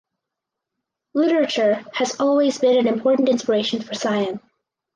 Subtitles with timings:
[1.13, 4.39] Literature has always been an important inspiration for Sion.